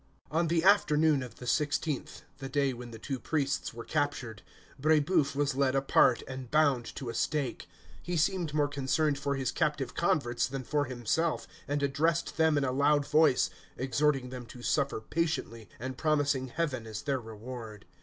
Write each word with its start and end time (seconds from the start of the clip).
On 0.31 0.47
the 0.47 0.63
afternoon 0.63 1.21
of 1.21 1.35
the 1.35 1.45
sixteenth, 1.45 2.23
the 2.39 2.49
day 2.49 2.73
when 2.73 2.89
the 2.89 2.97
two 2.97 3.19
priests 3.19 3.71
were 3.71 3.83
captured, 3.85 4.41
Brébeuf 4.81 5.35
was 5.35 5.53
led 5.53 5.75
apart, 5.75 6.23
and 6.27 6.49
bound 6.49 6.85
to 6.95 7.09
a 7.09 7.13
stake. 7.13 7.69
He 8.01 8.17
seemed 8.17 8.51
more 8.51 8.67
concerned 8.67 9.19
for 9.19 9.35
his 9.35 9.51
captive 9.51 9.93
converts 9.93 10.47
than 10.47 10.63
for 10.63 10.85
himself, 10.85 11.47
and 11.67 11.83
addressed 11.83 12.37
them 12.37 12.57
in 12.57 12.63
a 12.65 12.71
loud 12.71 13.05
voice, 13.05 13.51
exhorting 13.77 14.31
them 14.31 14.47
to 14.47 14.63
suffer 14.63 15.01
patiently, 15.01 15.69
and 15.79 15.99
promising 15.99 16.47
Heaven 16.47 16.87
as 16.87 17.03
their 17.03 17.19
reward. 17.19 17.85